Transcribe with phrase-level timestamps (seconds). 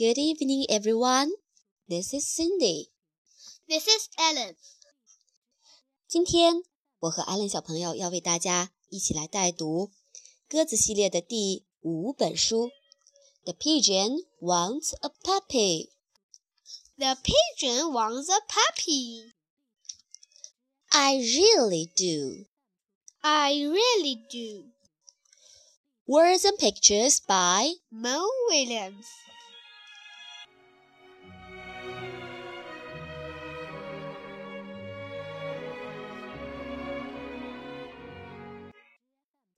[0.00, 1.32] Good evening, everyone.
[1.86, 2.88] This is Cindy.
[3.68, 4.56] This is Alan.
[6.08, 6.62] 今天
[7.00, 9.88] 我和 Alan 小朋友要为大家一起来带读
[10.48, 12.70] 《鸽子》系列的第五本书。
[13.44, 15.90] The pigeon wants a puppy.
[16.96, 19.34] The pigeon wants a puppy.
[20.88, 22.46] I really do.
[23.20, 24.70] I really do.
[26.06, 29.04] Words and pictures by Mo Willems.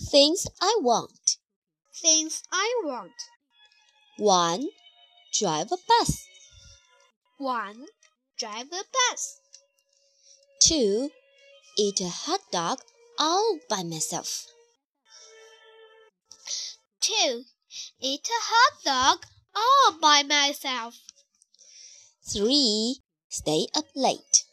[0.00, 1.36] Things I want.
[1.94, 3.12] Things I want.
[4.16, 4.66] 1.
[5.38, 6.26] Drive a bus.
[7.38, 7.86] 1.
[8.36, 9.40] Drive a bus.
[10.62, 11.10] 2.
[11.78, 12.80] Eat a hot dog
[13.18, 14.46] all by myself.
[17.00, 17.44] 2.
[18.00, 20.98] Eat a hot dog all by myself.
[22.28, 22.98] 3.
[23.28, 24.44] Stay up late.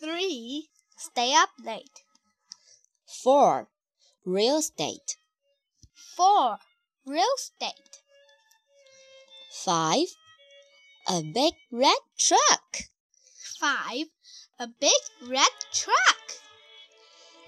[0.00, 0.68] 3.
[0.96, 2.02] Stay up late.
[3.06, 3.68] 4.
[4.26, 5.18] Real estate.
[6.16, 6.58] 4.
[7.04, 8.00] Real estate.
[9.50, 10.06] 5.
[11.08, 12.76] A big red truck.
[13.60, 14.06] 5.
[14.60, 14.92] A big
[15.28, 16.16] red truck.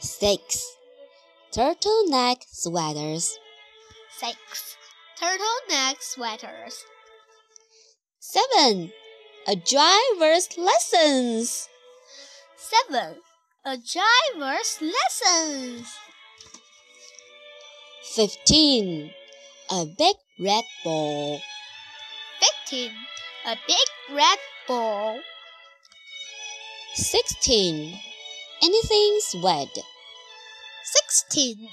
[0.00, 0.76] 6.
[1.50, 3.38] Turtleneck sweaters.
[4.18, 4.36] 6.
[5.18, 6.84] Turtleneck sweaters.
[8.20, 8.92] 7.
[9.48, 11.70] A driver's lessons.
[12.56, 13.16] 7.
[13.64, 15.96] A driver's lessons.
[18.14, 19.10] 15.
[19.70, 21.40] A big red ball.
[22.66, 22.90] 15.
[23.46, 25.20] A big red ball.
[26.94, 27.98] 16.
[28.62, 29.68] Anything's wet.
[30.84, 31.68] 16.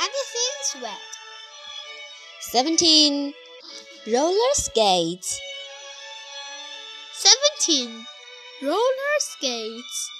[0.00, 0.98] Anything's wet.
[2.40, 3.34] 17.
[4.06, 5.40] Roller skates.
[7.12, 8.06] 17.
[8.62, 10.10] Roller skates.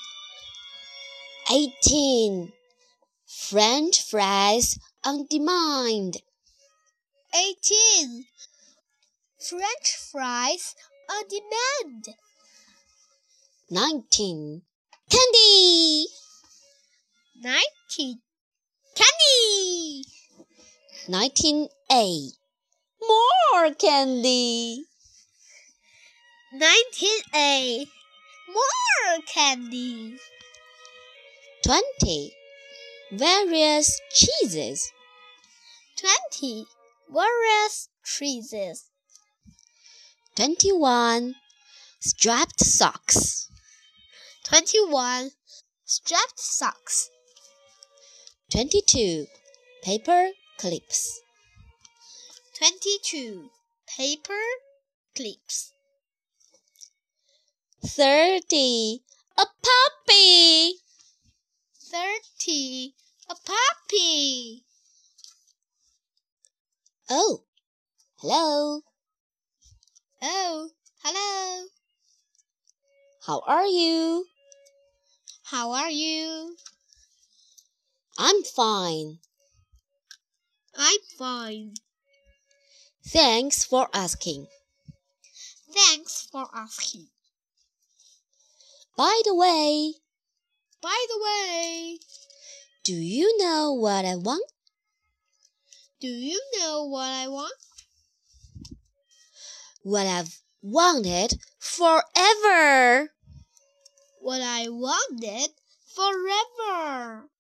[1.51, 2.53] 18.
[3.27, 6.19] French fries on demand.
[7.35, 8.25] 18.
[9.39, 10.75] French fries
[11.11, 12.17] on demand.
[13.71, 14.63] 19.
[15.11, 16.07] Candy.
[17.43, 18.21] 19.
[18.95, 20.05] Candy.
[21.09, 22.31] 19A.
[23.03, 24.85] More candy.
[26.55, 27.87] 19A.
[28.49, 30.17] More candy.
[31.65, 32.44] 20.
[33.17, 34.91] Various cheeses.
[36.41, 36.67] 20.
[37.09, 38.91] Various cheeses.
[40.35, 41.37] 21.
[42.01, 43.49] Striped socks.
[44.43, 45.31] 21.
[45.85, 47.09] Striped socks.
[48.51, 49.27] 22.
[49.85, 51.21] Paper clips.
[52.59, 53.49] 22.
[53.97, 54.43] Paper
[55.15, 55.71] clips.
[57.87, 59.03] 30.
[59.39, 60.81] A puppy.
[61.93, 62.95] 30.
[63.31, 64.65] A puppy.
[67.11, 67.45] Oh,
[68.19, 68.83] hello.
[70.23, 70.71] Oh,
[71.03, 71.67] hello.
[73.27, 74.27] How are you?
[75.45, 76.57] How are you?
[78.19, 79.19] I'm fine.
[80.77, 81.75] I'm fine.
[83.07, 84.47] Thanks for asking.
[85.73, 87.09] Thanks for asking.
[88.97, 89.95] By the way,
[90.83, 91.99] By the way,
[92.85, 94.45] do you know what I want?
[96.01, 97.55] do you know what I want?
[99.83, 103.11] What I've wanted forever.
[104.21, 105.49] What I wanted
[105.97, 107.31] forever.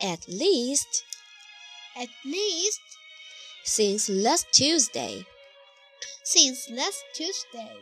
[0.00, 1.04] At least
[1.94, 2.80] At least
[3.64, 5.26] since last Tuesday.
[6.24, 7.76] since last Tuesday.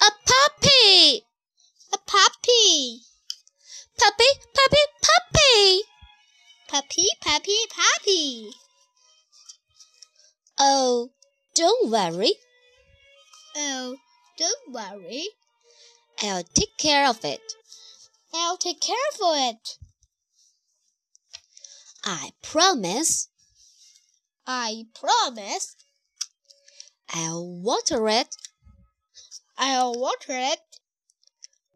[0.00, 1.24] A puppy!
[1.92, 3.00] A puppy.
[3.98, 4.24] Puppy,
[4.54, 5.82] puppy, puppy!
[6.68, 8.50] Puppy, puppy, puppy.
[10.58, 11.10] Oh,
[11.54, 12.34] don't worry.
[13.56, 13.96] Oh,
[14.38, 15.28] don't worry.
[16.22, 17.40] I'll take care of it.
[18.34, 19.78] I'll take care of it.
[22.04, 23.28] I promise.
[24.46, 25.76] I promise.
[27.12, 28.34] I'll water it
[29.56, 30.60] I'll water it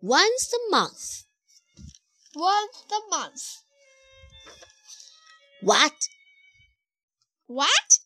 [0.00, 1.24] once a month.
[2.34, 3.62] Once the month.
[5.60, 6.08] What?
[7.46, 7.98] What?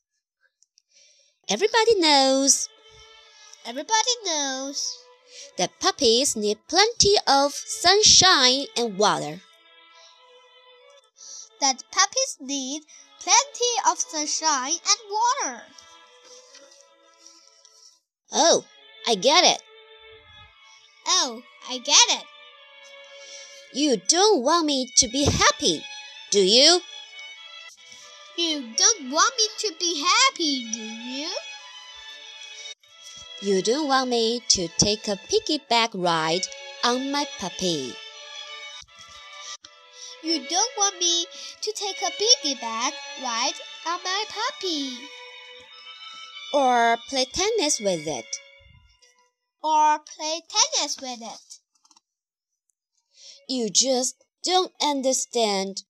[1.49, 2.69] Everybody knows
[3.65, 4.99] Everybody knows
[5.57, 9.41] that puppies need plenty of sunshine and water.
[11.61, 12.83] that puppies need
[13.21, 15.01] plenty of sunshine and
[15.47, 15.63] water.
[18.33, 18.65] Oh,
[19.07, 19.63] I get it.
[21.07, 22.25] Oh, I get it.
[23.75, 25.83] You don't want me to be happy,
[26.31, 26.83] do you?
[28.37, 31.31] You don't want me to be happy, do you?
[33.41, 36.47] You don't want me to take a piggyback ride
[36.85, 37.95] on my puppy.
[40.23, 41.25] You don't want me
[41.63, 42.93] to take a piggyback
[43.23, 43.55] ride
[43.87, 44.99] on my puppy.
[46.53, 48.27] Or play tennis with it.
[49.63, 51.62] Or play tennis with it.
[53.49, 55.83] You just don't understand.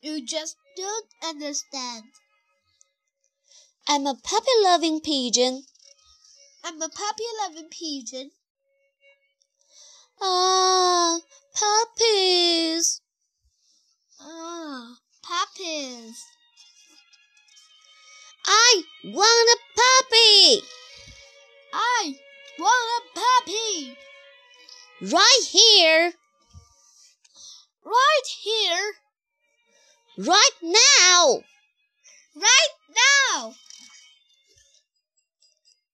[0.00, 2.04] You just don't understand.
[3.88, 5.64] I'm a puppy loving pigeon.
[6.64, 8.30] I'm a puppy loving pigeon.
[10.20, 11.18] Ah,
[11.54, 13.00] puppies.
[14.20, 16.24] Ah, puppies.
[18.46, 20.66] I want a puppy.
[21.72, 22.14] I
[22.58, 23.96] want a puppy.
[25.02, 26.12] Right here.
[27.84, 28.92] Right here.
[30.18, 31.42] Right now.
[32.36, 32.74] Right
[33.34, 33.54] now.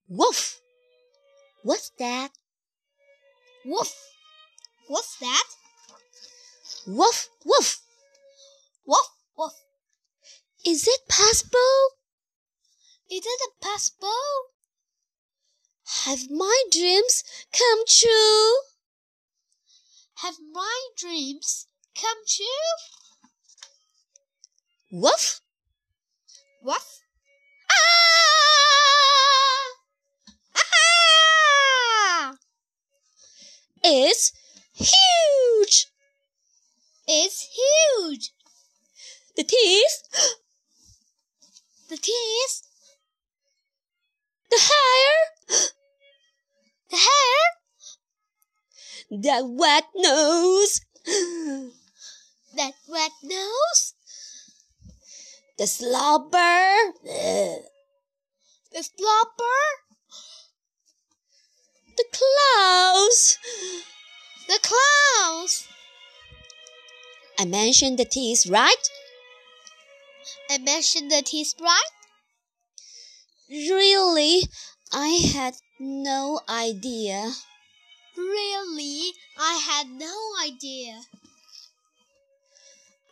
[0.08, 0.60] Woof.
[1.62, 2.30] What's that?
[3.64, 3.92] Woof.
[4.88, 5.44] What's that?
[6.86, 7.80] Woof, woof.
[8.86, 9.52] Woof, woof.
[10.64, 11.90] Is it possible?
[13.10, 14.08] Is it possible?
[16.04, 18.52] Have my dreams come true?
[20.22, 21.66] Have my dreams
[22.00, 22.46] come true?
[24.92, 25.40] Woof.
[26.62, 27.00] Woof.
[27.70, 27.76] Ah!
[30.56, 32.34] Ah!
[33.82, 34.32] It's
[34.74, 35.86] huge.
[37.08, 38.32] It's huge.
[39.36, 40.02] The teeth,
[41.88, 42.62] The teeth,
[44.50, 45.14] the hair,
[46.90, 47.42] the hair,
[49.22, 50.80] that wet nose,
[52.56, 53.94] that red nose,
[55.58, 56.92] the slobber,
[58.72, 59.62] the slobber,
[61.96, 63.38] the claws.
[64.48, 65.66] the claws.
[67.38, 68.90] I mentioned the teeth, right?
[70.50, 71.92] I mentioned the teeth right?
[73.48, 74.42] Really,
[74.92, 77.32] I had no idea.
[78.16, 79.12] Really?
[79.38, 81.02] I had no idea.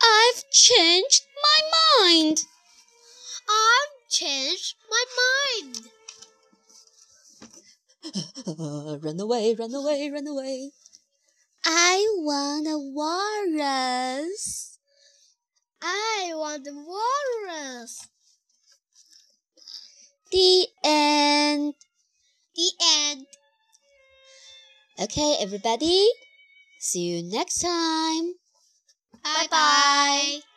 [0.04, 1.60] I've changed my
[1.98, 2.40] mind.
[3.48, 5.88] I've changed my mind.
[9.02, 10.72] run away, run away, run away.
[11.64, 14.78] I want a walrus.
[15.80, 18.08] I want the walrus.
[20.30, 21.74] The end.
[22.54, 23.26] The end.
[25.00, 26.10] Okay, everybody.
[26.78, 28.34] See you next time.
[29.24, 30.53] 拜拜。